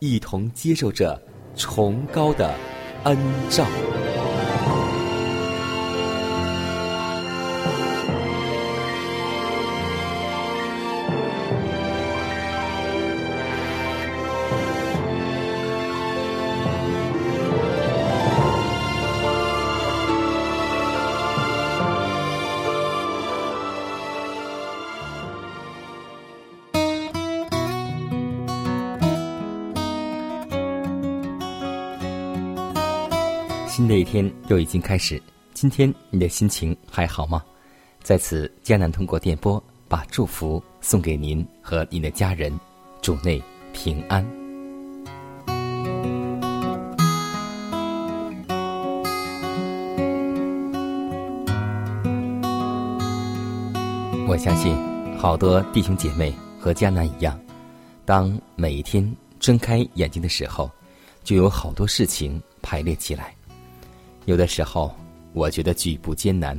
[0.00, 1.20] 一同接受着
[1.54, 2.54] 崇高的
[3.04, 3.16] 恩
[3.50, 3.66] 照。
[34.50, 35.22] 又已经开始，
[35.54, 37.40] 今天你的心情还好吗？
[38.02, 42.52] 在此，迦南通过电波把祝福送给您和您的家人，
[43.00, 43.40] 主内
[43.72, 44.26] 平安。
[54.26, 54.76] 我相信，
[55.16, 57.38] 好多弟兄姐妹和迦南一样，
[58.04, 59.08] 当每一天
[59.38, 60.68] 睁开眼睛的时候，
[61.22, 63.32] 就有好多事情排列起来。
[64.30, 64.94] 有的时候，
[65.32, 66.56] 我觉得举步艰难；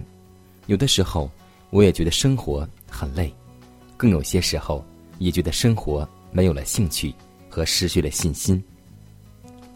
[0.67, 1.31] 有的时候，
[1.69, 3.33] 我也觉得生活很累；
[3.95, 4.83] 更有些时候，
[5.19, 7.15] 也觉得生活没有了兴趣
[7.49, 8.61] 和失去了信心。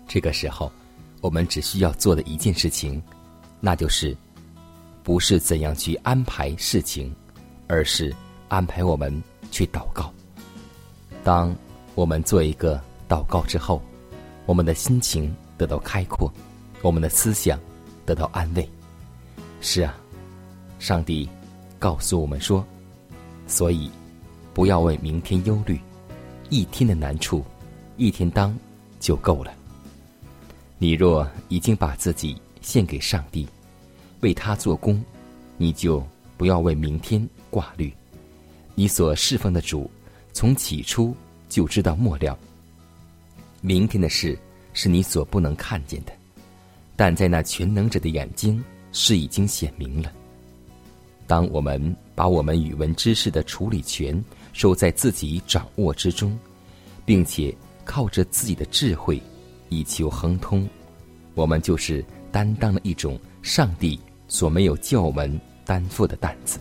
[0.09, 0.69] 这个时候，
[1.21, 3.01] 我们只需要做的一件事情，
[3.61, 4.13] 那就是
[5.01, 7.15] 不是怎样去安排事情，
[7.65, 8.13] 而是
[8.49, 10.11] 安排我们去祷告。
[11.23, 11.55] 当
[11.95, 13.81] 我们做一个祷告之后，
[14.45, 16.29] 我们的心情得到开阔，
[16.81, 17.57] 我们的思想。
[18.05, 18.69] 得到安慰。
[19.61, 19.95] 是啊，
[20.79, 21.27] 上帝
[21.79, 22.65] 告诉我们说，
[23.47, 23.89] 所以
[24.53, 25.79] 不要为明天忧虑，
[26.49, 27.43] 一天的难处，
[27.97, 28.57] 一天当
[28.99, 29.51] 就够了。
[30.77, 33.47] 你若已经把自己献给上帝，
[34.21, 35.03] 为他做工，
[35.57, 36.05] 你就
[36.37, 37.91] 不要为明天挂虑。
[38.75, 39.89] 你所侍奉的主，
[40.33, 41.15] 从起初
[41.47, 42.37] 就知道末了。
[43.61, 44.37] 明天的事
[44.73, 46.11] 是你所不能看见的。
[46.95, 50.11] 但在那全能者的眼睛是已经显明了。
[51.27, 54.23] 当我们把我们语文知识的处理权
[54.53, 56.37] 收在自己掌握之中，
[57.05, 59.21] 并且靠着自己的智慧
[59.69, 60.67] 以求亨通，
[61.33, 66.59] 我们就是担当了一种上帝所没有叫我们担负的担子，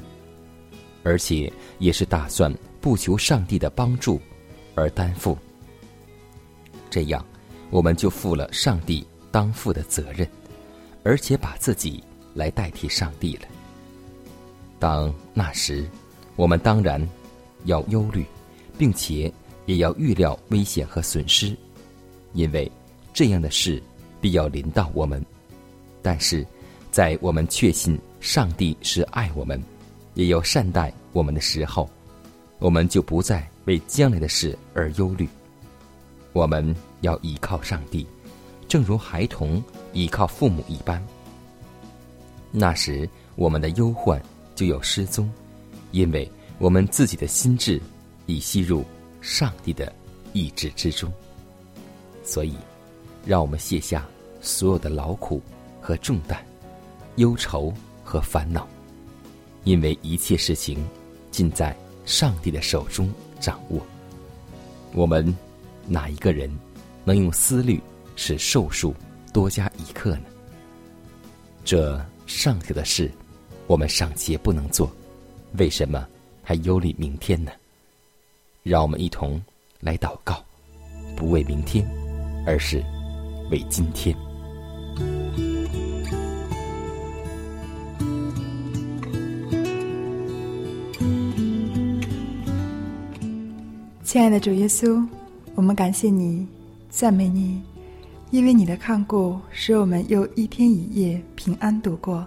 [1.02, 4.20] 而且也是打算不求上帝的帮助
[4.74, 5.36] 而担负。
[6.90, 7.24] 这样，
[7.70, 9.06] 我们就负了上帝。
[9.34, 10.24] 当负的责任，
[11.02, 12.00] 而且把自己
[12.34, 13.48] 来代替上帝了。
[14.78, 15.84] 当那时，
[16.36, 17.04] 我们当然
[17.64, 18.24] 要忧虑，
[18.78, 19.32] 并且
[19.66, 21.52] 也要预料危险和损失，
[22.32, 22.70] 因为
[23.12, 23.82] 这样的事
[24.20, 25.20] 必要临到我们。
[26.00, 26.46] 但是，
[26.92, 29.60] 在我们确信上帝是爱我们，
[30.14, 31.90] 也要善待我们的时候，
[32.60, 35.28] 我们就不再为将来的事而忧虑。
[36.32, 38.06] 我们要依靠上帝。
[38.74, 39.62] 正如孩童
[39.92, 41.00] 依靠父母一般，
[42.50, 44.20] 那时我们的忧患
[44.56, 45.30] 就有失踪，
[45.92, 46.28] 因为
[46.58, 47.80] 我们自己的心智
[48.26, 48.84] 已吸入
[49.20, 49.94] 上帝的
[50.32, 51.08] 意志之中。
[52.24, 52.56] 所以，
[53.24, 54.04] 让我们卸下
[54.40, 55.40] 所有的劳苦
[55.80, 56.44] 和重担、
[57.14, 57.72] 忧愁
[58.02, 58.66] 和烦恼，
[59.62, 60.84] 因为一切事情
[61.30, 63.80] 尽在上帝的手中掌握。
[64.92, 65.24] 我们
[65.86, 66.50] 哪一个人
[67.04, 67.80] 能用思虑？
[68.16, 68.94] 使寿数
[69.32, 70.24] 多加一刻呢，
[71.64, 73.10] 这上下的事
[73.66, 74.90] 我们尚且不能做，
[75.58, 76.06] 为什么
[76.42, 77.50] 还忧虑明天呢？
[78.62, 79.42] 让我们一同
[79.80, 80.42] 来祷告，
[81.16, 81.86] 不为明天，
[82.46, 82.82] 而是
[83.50, 84.16] 为今天。
[94.02, 95.04] 亲爱的主耶稣，
[95.56, 96.46] 我们感谢你，
[96.88, 97.60] 赞美你。
[98.34, 102.26] 因为你的看顾，使我们又一天一夜平安度过。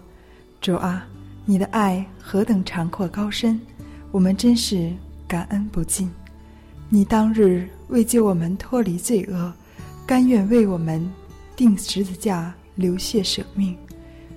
[0.62, 1.06] 主啊，
[1.44, 3.59] 你的爱何等长阔高深，
[4.09, 4.89] 我们真是
[5.27, 6.09] 感恩不尽。
[6.88, 9.54] 你当日为救我们脱离罪恶，
[10.06, 11.06] 甘愿为我们
[11.57, 13.75] 定十字架，流血舍命，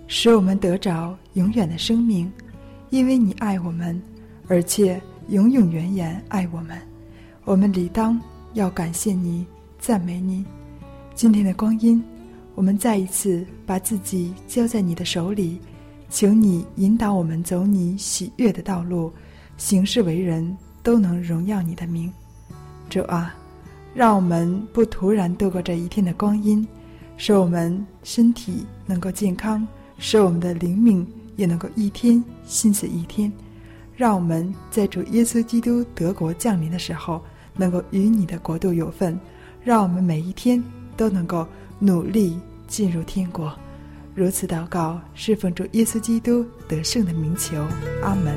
[0.08, 2.28] 使我们得着永远的生命。
[2.88, 4.02] 因为你爱我们，
[4.48, 6.76] 而且永永远远爱我们。
[7.44, 8.20] 我们理当
[8.54, 9.46] 要感谢你，
[9.78, 10.44] 赞美你。
[11.20, 12.02] 今天的光阴，
[12.54, 15.60] 我们再一次把自己交在你的手里，
[16.08, 19.12] 请你引导我们走你喜悦的道路，
[19.58, 22.10] 行事为人，都能荣耀你的名。
[22.88, 23.34] 主啊，
[23.92, 26.66] 让我们不突然度过这一天的光阴，
[27.18, 29.68] 使我们身体能够健康，
[29.98, 31.06] 使我们的灵敏
[31.36, 33.30] 也能够一天新似一天。
[33.94, 37.20] 让我们在主耶稣基督德国降临的时候，
[37.58, 39.20] 能够与你的国度有份。
[39.62, 40.64] 让我们每一天
[41.00, 41.46] 都能够
[41.78, 42.38] 努力
[42.68, 43.50] 进入天国。
[44.14, 47.56] 如此祷告，侍奉主耶稣基督得胜的名求。
[48.02, 48.36] 阿门。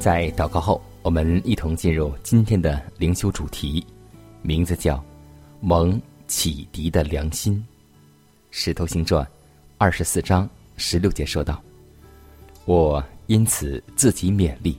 [0.00, 3.86] 在祷告后，我们一同进入今天的灵修主题，
[4.42, 5.00] 名字叫
[5.62, 7.64] “蒙启迪的良心”。
[8.50, 9.26] 石头星传
[9.78, 11.62] 二十四章十六节说道
[12.66, 14.78] ：“我因此自己勉励，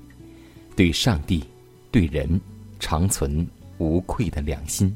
[0.76, 1.44] 对上帝、
[1.92, 2.40] 对人，
[2.80, 3.46] 常存
[3.78, 4.96] 无愧的良心。”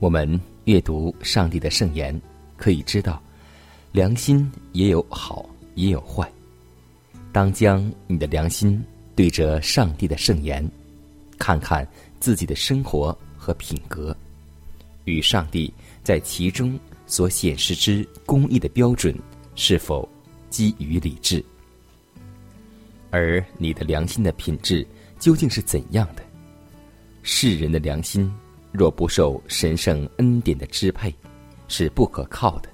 [0.00, 2.20] 我们阅读上帝的圣言，
[2.56, 3.22] 可以知道，
[3.92, 6.30] 良心也有好，也有坏。
[7.32, 8.84] 当将你的良心
[9.16, 10.68] 对着上帝的圣言，
[11.38, 11.86] 看看
[12.20, 14.14] 自己的生活和品格，
[15.04, 15.72] 与上帝
[16.02, 19.14] 在其中所显示之公义的标准
[19.54, 20.08] 是否
[20.50, 21.44] 基于理智，
[23.10, 24.86] 而你的良心的品质
[25.18, 26.22] 究竟是怎样的？
[27.22, 28.32] 世人的良心
[28.72, 31.14] 若不受神圣恩典的支配，
[31.68, 32.68] 是不可靠的。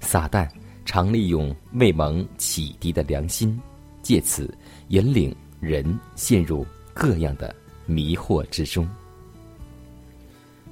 [0.00, 0.48] 撒旦。
[0.90, 3.60] 常利用未蒙启迪的良心，
[4.00, 4.50] 借此
[4.88, 8.88] 引领人陷入各样的迷惑之中。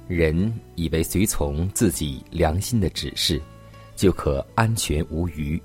[0.07, 3.41] 人以为随从自己良心的指示，
[3.95, 5.61] 就可安全无虞，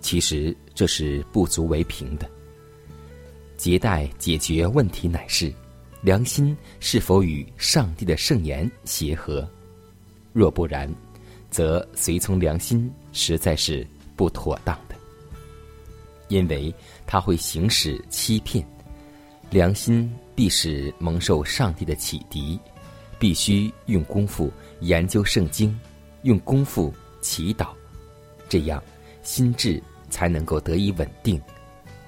[0.00, 2.28] 其实这是不足为凭的。
[3.58, 5.52] 亟待解决问题乃是
[6.02, 9.48] 良心是否与上帝的圣言协和。
[10.32, 10.92] 若不然，
[11.50, 13.86] 则随从良心实在是。
[14.16, 14.94] 不妥当的，
[16.28, 16.72] 因为
[17.04, 18.64] 他会行使欺骗，
[19.50, 22.56] 良心必使蒙受上帝的启迪，
[23.24, 25.74] 必须用功夫研究圣经，
[26.24, 26.92] 用功夫
[27.22, 27.68] 祈祷，
[28.50, 28.82] 这样
[29.22, 31.40] 心智才能够得以稳定、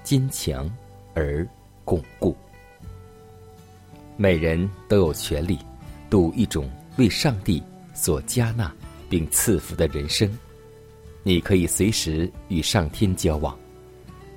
[0.03, 0.71] 坚强
[1.15, 1.43] 而
[1.83, 2.37] 巩固。
[4.15, 5.57] 每人都有权利
[6.07, 7.63] 度一种为上帝
[7.95, 8.71] 所加纳
[9.09, 10.31] 并赐福的人生。
[11.23, 13.57] 你可以随时与上天交往，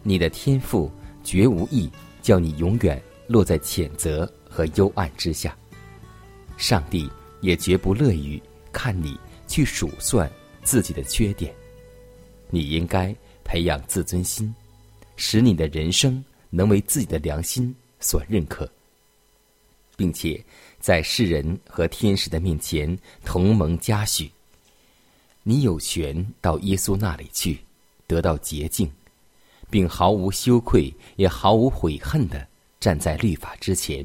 [0.02, 0.90] 你的天赋
[1.22, 1.90] 绝无意
[2.22, 5.54] 叫你永远落在谴责和幽暗之下。
[6.60, 8.40] 上帝也绝不乐于
[8.70, 10.30] 看你去数算
[10.62, 11.52] 自己的缺点。
[12.50, 14.54] 你应该培养自尊心，
[15.16, 18.70] 使你的人生能为自己的良心所认可，
[19.96, 20.38] 并且
[20.78, 24.30] 在世人和天使的面前同盟嘉许。
[25.42, 27.58] 你有权到耶稣那里去，
[28.06, 28.90] 得到洁净，
[29.70, 32.46] 并毫无羞愧也毫无悔恨的
[32.78, 34.04] 站在律法之前。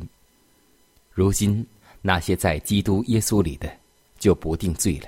[1.12, 1.66] 如今
[2.08, 3.68] 那些在基督耶稣里的，
[4.20, 5.08] 就不定罪了。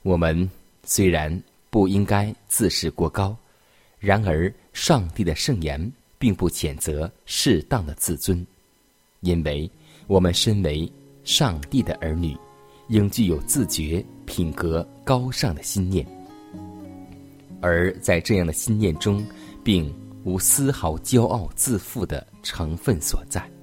[0.00, 0.50] 我们
[0.84, 3.36] 虽然不应该自视过高，
[3.98, 8.46] 然而上帝的圣言并不谴责适当的自尊，
[9.20, 9.70] 因为
[10.06, 10.90] 我们身为
[11.24, 12.34] 上帝的儿女。
[12.88, 16.06] 应具有自觉、品格高尚的心念，
[17.62, 19.26] 而在这样的心念中，
[19.62, 23.53] 并无丝毫骄傲自负的成分所在。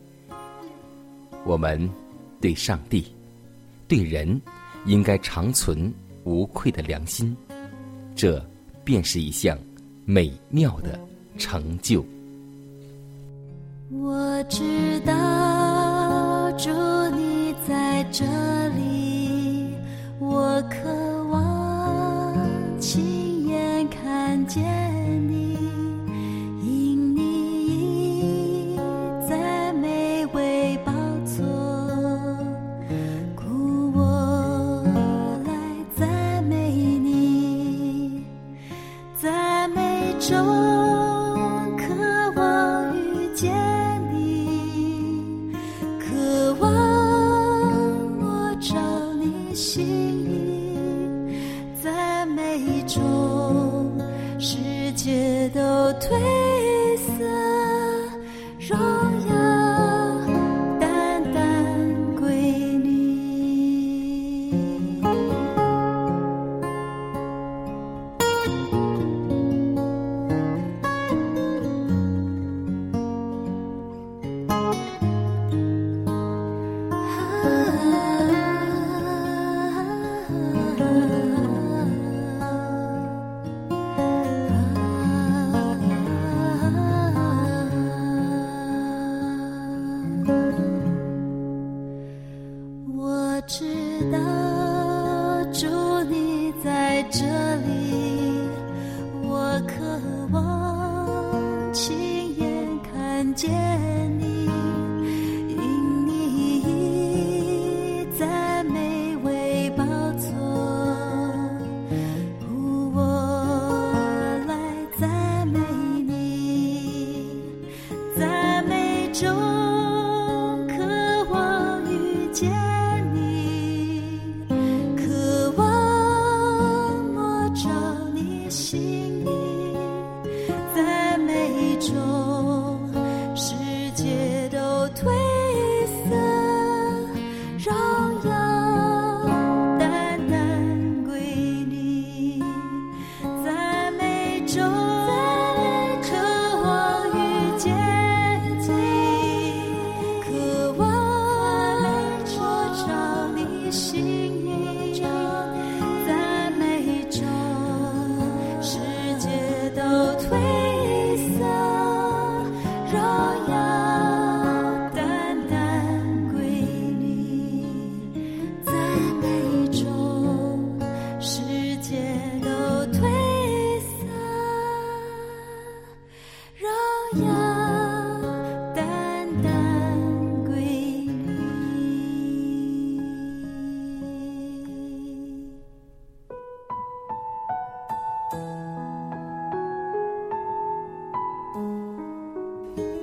[1.45, 1.89] 我们
[2.39, 3.05] 对上帝、
[3.87, 4.39] 对人，
[4.85, 5.93] 应该长存
[6.23, 7.35] 无愧的良心，
[8.15, 8.43] 这
[8.83, 9.57] 便是一项
[10.05, 10.99] 美妙的
[11.37, 12.05] 成就。
[13.89, 16.69] 我知道，祝
[17.15, 18.23] 你在这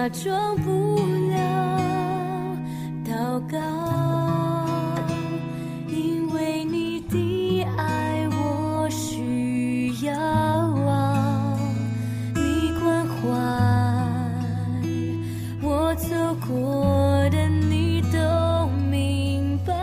[0.00, 0.96] 假装不
[1.28, 1.36] 了
[3.04, 3.12] 祷
[3.50, 3.58] 告，
[5.88, 11.54] 因为你的爱我需要啊，
[12.34, 13.20] 你关怀
[15.60, 16.08] 我走
[16.48, 19.74] 过的你都明白。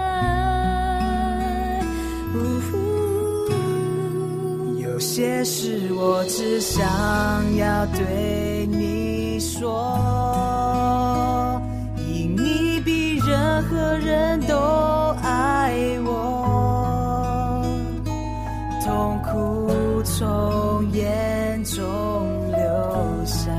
[4.81, 6.83] 有些事我只想
[7.55, 8.96] 要对你
[9.39, 9.71] 说，
[11.97, 14.55] 因你比任何人都
[15.21, 15.73] 爱
[16.05, 17.61] 我，
[18.85, 21.81] 痛苦从眼中
[22.51, 22.59] 流
[23.25, 23.51] 下，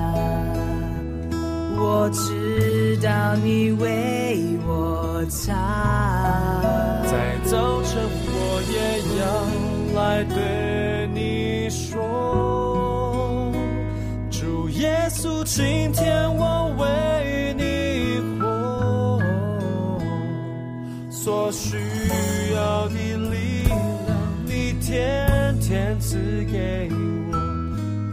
[1.77, 5.55] 我知道你为我擦。
[7.05, 8.37] 在早晨，我
[8.73, 8.77] 也
[9.19, 9.23] 要
[10.01, 10.37] 来对
[15.51, 15.65] 今
[15.95, 19.19] 天我为你活，
[21.11, 21.79] 所需
[22.55, 23.75] 要的力量，
[24.45, 27.37] 你天天赐给我，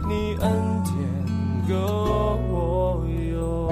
[0.08, 0.50] 你恩
[0.82, 0.96] 典
[1.68, 1.74] 够
[2.48, 3.68] 我用。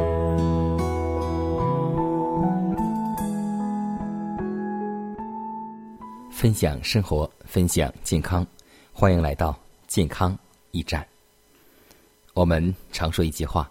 [6.31, 8.47] 分享生活，分享健康，
[8.93, 9.57] 欢迎来到
[9.87, 10.39] 健康
[10.73, 11.14] 驿站。
[12.35, 13.71] 我们常说一句话：“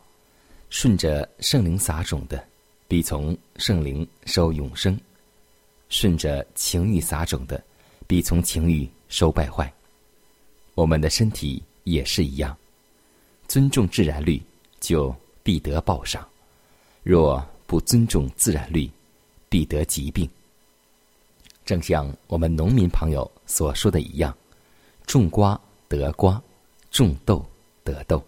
[0.71, 2.41] 顺着圣灵撒种的，
[2.87, 4.95] 必从圣灵收永生；
[5.89, 7.61] 顺着情欲撒种的，
[8.07, 9.71] 必从情欲收败坏。”
[10.75, 12.57] 我们的身体也是一样，
[13.49, 14.41] 尊重自然律，
[14.79, 16.23] 就必得报赏；
[17.03, 18.89] 若不尊重自然律，
[19.49, 20.27] 必得疾病。
[21.65, 24.33] 正像我们农民朋友所说的一样
[25.05, 26.41] ：“种瓜得瓜，
[26.91, 27.45] 种豆
[27.83, 28.23] 得豆。”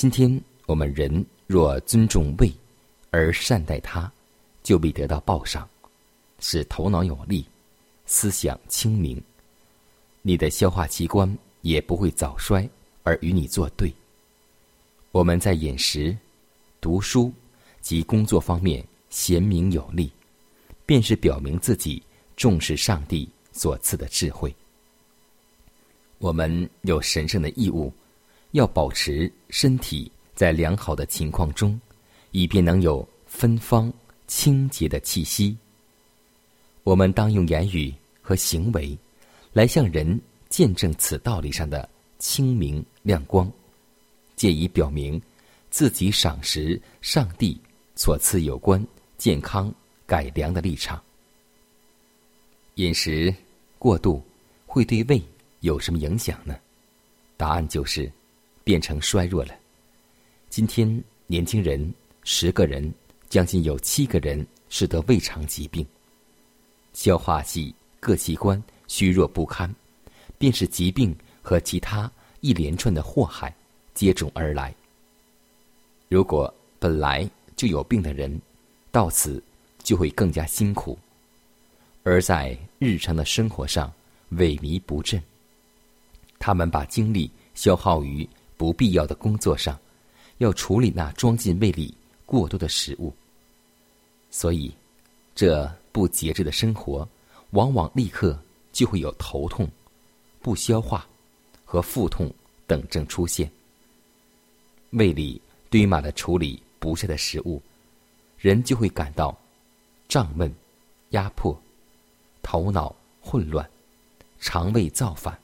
[0.00, 2.50] 今天我们人若尊重胃
[3.10, 4.10] 而善待它，
[4.62, 5.68] 就必得到报赏，
[6.38, 7.44] 使头脑有力，
[8.06, 9.22] 思想清明。
[10.22, 11.30] 你的消化器官
[11.60, 12.66] 也不会早衰
[13.02, 13.92] 而与你作对。
[15.12, 16.16] 我们在饮食、
[16.80, 17.30] 读书
[17.82, 20.10] 及工作方面贤明有力，
[20.86, 22.02] 便是表明自己
[22.38, 24.50] 重视上帝所赐的智慧。
[26.16, 27.92] 我们有神圣的义务，
[28.52, 31.80] 要保持身体在良好的情况中，
[32.30, 33.92] 以便能有芬芳
[34.26, 35.56] 清洁的气息。
[36.82, 38.98] 我们当用言语和行为。
[39.52, 41.88] 来向人见证此道理上的
[42.20, 43.50] 清明亮光，
[44.36, 45.20] 借以表明
[45.70, 47.60] 自己赏识上帝
[47.96, 48.80] 所赐有关
[49.18, 49.74] 健康
[50.06, 51.02] 改良的立场。
[52.76, 53.34] 饮食
[53.76, 54.22] 过度
[54.66, 55.20] 会对胃
[55.62, 56.56] 有什么影响呢？
[57.36, 58.08] 答案就是
[58.70, 59.54] 变成衰弱了。
[60.48, 62.94] 今天年轻人十个人
[63.28, 65.84] 将近有七个人是得胃肠疾病，
[66.92, 68.62] 消化系各器官。
[68.86, 69.74] 虚弱不堪，
[70.38, 72.08] 便是疾病和其他
[72.42, 73.52] 一连串的祸害
[73.92, 74.72] 接踵而来。
[76.08, 78.40] 如果本来就有病的人，
[78.92, 79.42] 到此
[79.82, 80.96] 就会更加辛苦，
[82.04, 83.92] 而在日常的生活上
[84.34, 85.20] 萎靡不振。
[86.38, 88.28] 他们把精力消耗于
[88.60, 89.80] 不必要的工作上，
[90.36, 91.94] 要处理那装进胃里
[92.26, 93.10] 过多的食物，
[94.30, 94.70] 所以
[95.34, 97.08] 这不节制的生活，
[97.52, 98.38] 往往立刻。
[98.72, 99.68] 就会有头痛、
[100.40, 101.04] 不消化
[101.64, 102.32] 和腹痛
[102.68, 103.50] 等症出现。
[104.90, 107.60] 胃里堆满了处理不下的食物，
[108.38, 109.36] 人就会感到
[110.08, 110.54] 胀闷、
[111.10, 111.60] 压迫、
[112.42, 113.68] 头脑混乱、
[114.38, 115.36] 肠胃造反。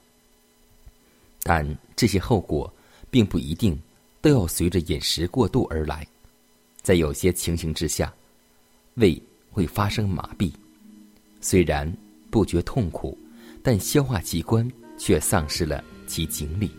[1.42, 2.72] 但这些后果
[3.16, 3.81] 并不一定
[4.20, 6.07] 都要随着饮食过度而来，
[6.83, 8.12] 在有些情形之下，
[8.96, 9.18] 胃
[9.50, 10.52] 会发生麻痹，
[11.40, 11.90] 虽然。
[12.29, 13.16] 不觉痛苦，
[13.62, 16.70] 但消化器官却丧失了其精力。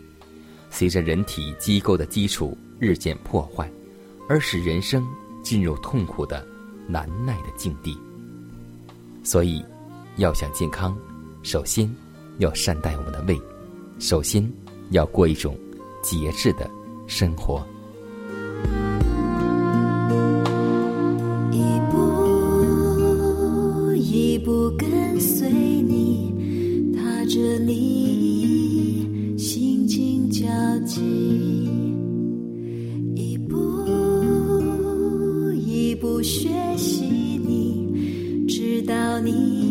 [0.69, 3.67] 随着人体机构的基础日渐破坏，
[4.29, 5.07] 而使人生
[5.41, 6.45] 进入痛苦的
[6.87, 7.97] 难耐的境地。
[9.23, 9.65] 所以，
[10.17, 10.95] 要想健康，
[11.41, 11.91] 首先
[12.37, 13.41] 要善待我们的胃，
[13.97, 14.47] 首先
[14.91, 15.57] 要过一种
[16.09, 16.71] 节制的
[17.05, 17.61] 生活。
[21.51, 21.97] 一步
[23.93, 26.33] 一步跟随你，
[26.95, 30.47] 踏着你心情交
[30.85, 31.01] 集，
[33.13, 33.57] 一步
[35.57, 37.03] 一步学习
[37.45, 39.66] 你，直到你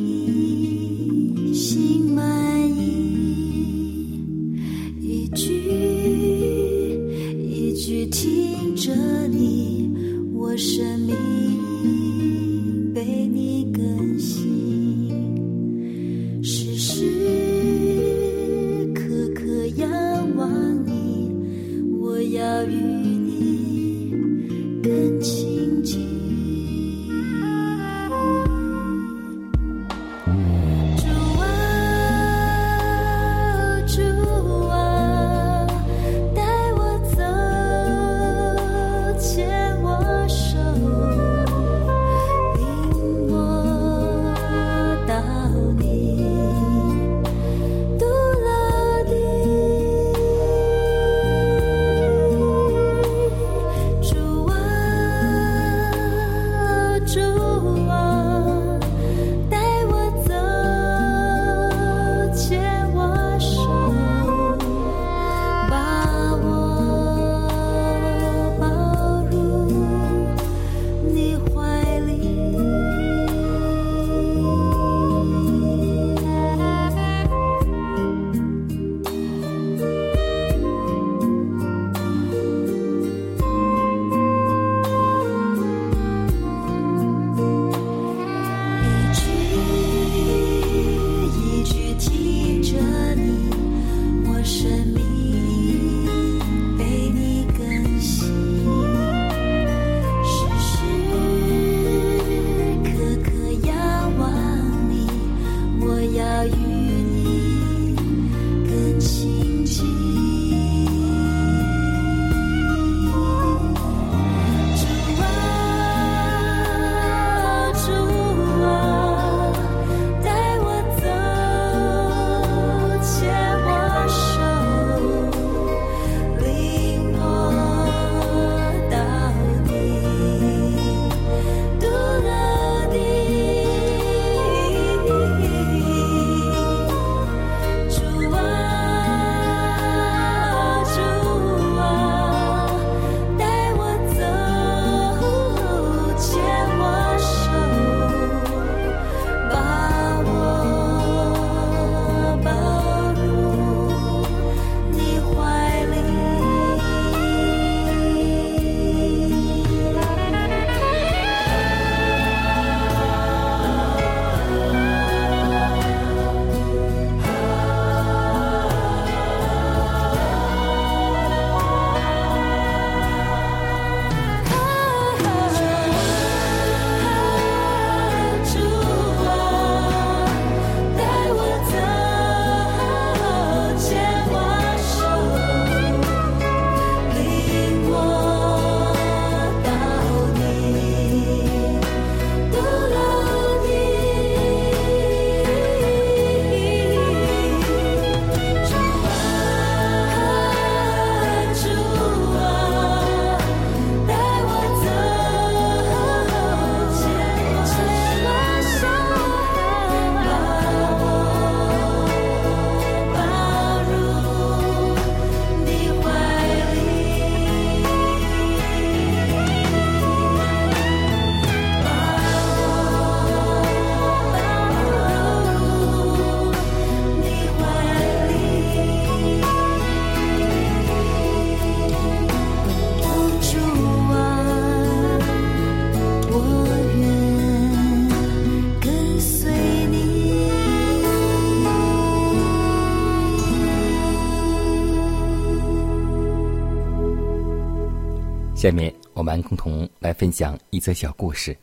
[248.56, 251.54] 下面我们共同来分享一则小故事，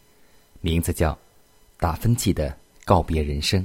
[0.61, 1.11] 名字叫
[1.79, 3.59] 《达芬奇的告别人生》。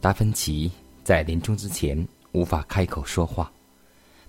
[0.00, 0.72] 达芬奇
[1.04, 3.52] 在临终之前无法开口说话，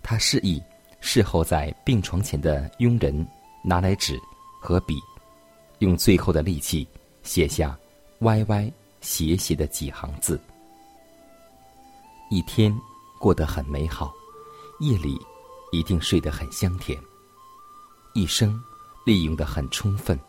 [0.03, 0.61] 他示意
[0.99, 3.25] 侍候在病床前的佣人
[3.63, 4.19] 拿来纸
[4.59, 4.99] 和笔，
[5.79, 6.85] 用最后的力气
[7.23, 7.79] 写下
[8.19, 10.37] 歪歪斜斜的几行字。
[12.29, 12.77] 一天
[13.17, 14.13] 过得很美好，
[14.81, 15.17] 夜里
[15.71, 16.99] 一定睡得很香甜。
[18.13, 18.61] 一生
[19.05, 20.19] 利用的很充分，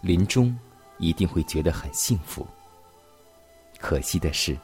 [0.00, 0.56] 临终
[0.98, 2.46] 一定会觉得很幸福。
[3.78, 4.56] 可惜的是，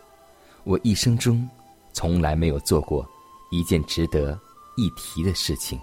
[0.65, 1.49] 我一生中
[1.93, 3.09] 从来没有做过
[3.51, 4.39] 一件值得
[4.77, 5.79] 一提的事情。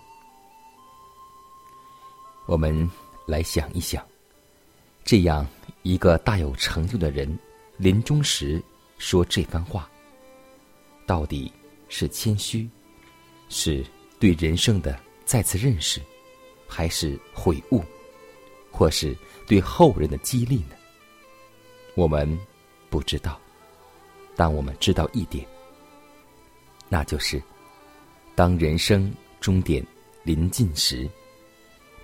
[2.47, 2.89] 我们
[3.25, 4.05] 来想一想，
[5.05, 5.45] 这样
[5.83, 7.37] 一个大有成就的人，
[7.77, 8.61] 临终时
[8.97, 9.89] 说这番话，
[11.05, 11.51] 到底
[11.87, 12.69] 是谦虚，
[13.47, 13.85] 是
[14.19, 16.01] 对人生的再次认识？
[16.73, 17.83] 还是悔悟，
[18.71, 19.13] 或是
[19.45, 20.75] 对后人的激励呢？
[21.95, 22.39] 我们
[22.89, 23.37] 不知道，
[24.37, 25.45] 但我们知道一点，
[26.87, 27.43] 那就是，
[28.35, 29.85] 当人生终点
[30.23, 31.09] 临近时，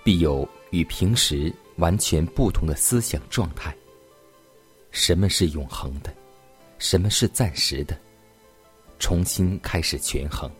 [0.04, 3.74] 必有与平时完全不同的思想状态。
[4.90, 6.14] 什么是永恒的？
[6.78, 7.98] 什么是暂时的？
[8.98, 10.50] 重新开始权衡。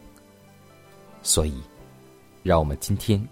[1.23, 1.61] 所以，
[2.42, 3.23] 让我们今天。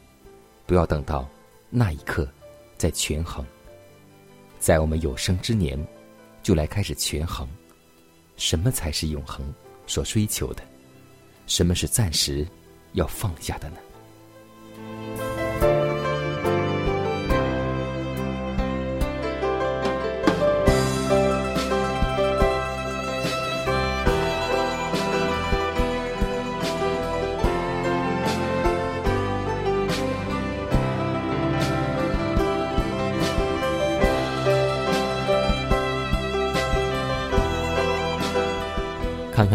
[0.67, 1.29] 不要等到
[1.71, 2.29] 那一刻
[2.77, 3.47] 再权衡，
[4.59, 5.79] 在我们有生之年
[6.43, 7.49] 就来开始权衡，
[8.37, 9.55] 什么才是永恒
[9.87, 10.63] 所追求的，
[11.47, 12.47] 什么是暂时
[12.93, 13.77] 要放下的呢？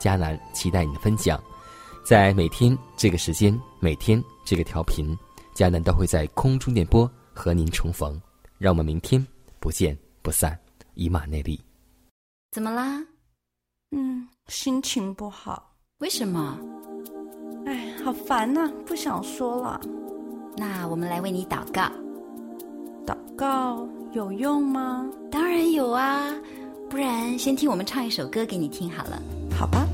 [0.00, 1.40] 迦南期待你的分享，
[2.02, 5.16] 在每天这个时间，每天这个调频，
[5.54, 8.20] 迦南都会在空中电波和您重逢。
[8.58, 9.24] 让我们明天
[9.58, 10.58] 不见不散，
[10.94, 11.60] 以马内利。
[12.50, 13.00] 怎么啦？
[13.90, 15.72] 嗯，心情不好。
[15.98, 16.58] 为什么？
[17.66, 19.80] 哎，好烦呐，不想说了。
[20.56, 21.90] 那我们来为你祷告。
[23.06, 25.06] 祷告有用吗？
[25.30, 26.34] 当然有啊，
[26.88, 29.22] 不然先听我们唱一首歌给你听好了。
[29.58, 29.86] 好吧。